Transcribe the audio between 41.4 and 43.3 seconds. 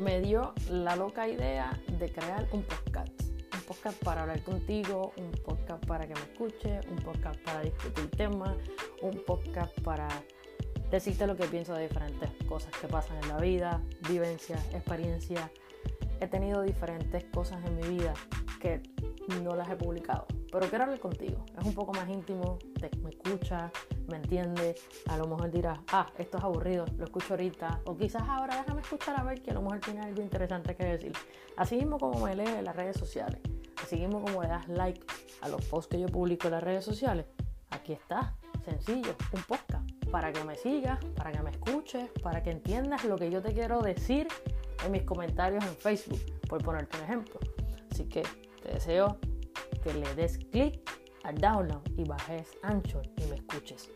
me escuches, para que entiendas lo que